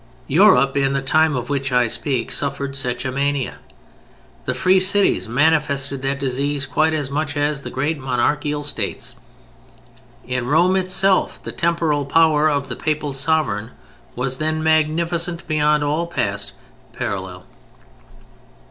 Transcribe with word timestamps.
Europe, 0.25 0.75
in 0.75 0.93
the 0.93 1.01
time 1.03 1.35
of 1.35 1.47
which 1.47 1.71
I 1.71 1.85
speak, 1.85 2.31
suffered 2.31 2.75
such 2.75 3.05
a 3.05 3.11
mania. 3.11 3.59
The 4.45 4.55
free 4.55 4.79
cities 4.79 5.29
manifested 5.29 6.01
that 6.01 6.19
disease 6.19 6.65
quite 6.65 6.95
as 6.95 7.11
much 7.11 7.37
as 7.37 7.61
the 7.61 7.69
great 7.69 7.99
monarchical 7.99 8.63
states. 8.63 9.13
In 10.25 10.47
Rome 10.47 10.75
itself 10.75 11.39
the 11.43 11.51
temporal 11.51 12.05
power 12.07 12.49
of 12.49 12.67
the 12.67 12.75
Papal 12.75 13.13
sovereign 13.13 13.69
was 14.15 14.39
then 14.39 14.63
magnificent 14.63 15.45
beyond 15.45 15.83
all 15.83 16.07
past 16.07 16.53
parallel. 16.93 17.45